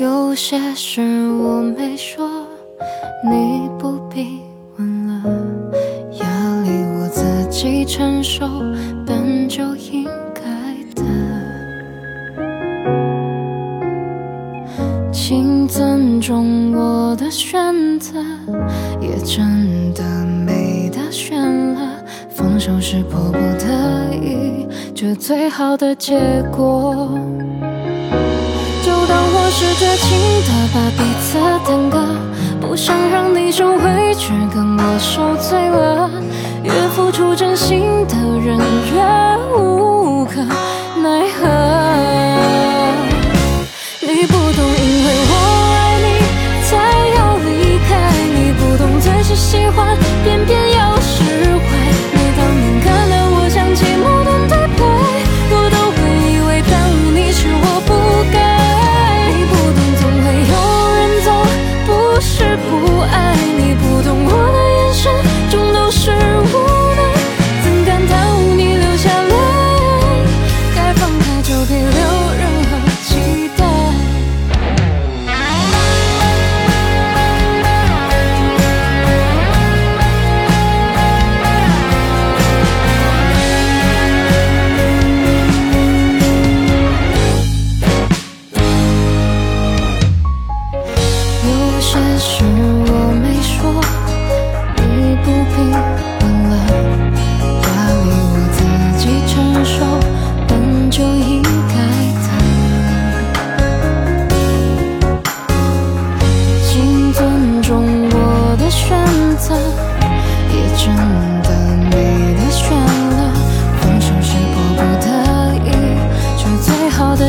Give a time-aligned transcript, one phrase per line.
[0.00, 2.46] 有些事我没说
[3.28, 4.40] 你不必
[4.76, 5.22] 问了。
[6.20, 6.70] 压力
[7.00, 8.46] 我自己承受
[9.04, 10.42] 本就应该
[10.94, 11.02] 的
[15.10, 18.20] 请尊重我的选择
[19.00, 20.04] 也真的
[20.46, 21.44] 没得选
[21.74, 22.04] 了。
[22.30, 26.20] 放手是迫不得已这最好的结
[26.52, 27.18] 果。
[29.50, 31.98] 是绝情的把彼此耽搁
[32.60, 36.10] 不想让你受委屈跟我受罪了
[36.62, 38.58] 越付出真心的人
[38.92, 39.02] 越
[39.56, 40.42] 无可
[41.00, 41.47] 奈何。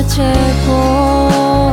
[0.09, 0.23] 结
[0.65, 1.71] 果。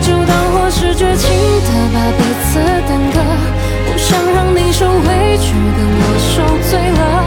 [0.00, 1.28] 就当我是绝情
[1.66, 3.16] 的把彼此耽搁
[3.86, 6.36] 不想让你受委屈跟我受
[6.70, 7.17] 罪了。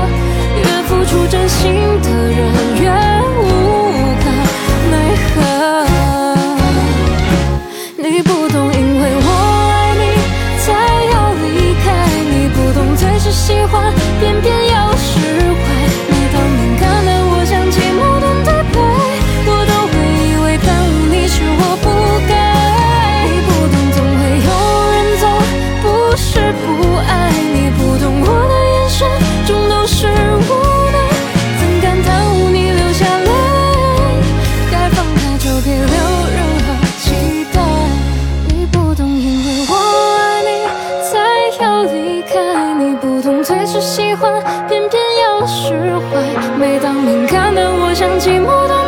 [44.15, 45.73] 欢，偏偏要释
[46.09, 46.57] 怀。
[46.57, 48.80] 每当敏感的我，像寂寞的。